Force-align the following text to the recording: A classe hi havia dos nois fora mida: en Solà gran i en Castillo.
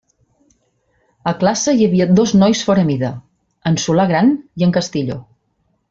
A 1.31 1.33
classe 1.43 1.75
hi 1.81 1.85
havia 1.89 2.07
dos 2.21 2.35
nois 2.39 2.63
fora 2.71 2.87
mida: 2.89 3.13
en 3.73 3.81
Solà 3.87 4.11
gran 4.15 4.37
i 4.63 4.71
en 4.71 4.79
Castillo. 4.81 5.21